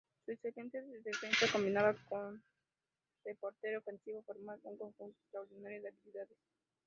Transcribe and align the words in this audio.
Su 0.25 0.31
excelente 0.31 0.81
defensa 1.03 1.45
combinada 1.51 1.93
con 2.09 2.37
su 2.41 3.23
repertorio 3.23 3.77
ofensivo 3.77 4.23
forman 4.23 4.59
un 4.63 4.75
conjunto 4.75 5.15
extraordinario 5.21 5.83
de 5.83 5.89
habilidades. 5.89 6.37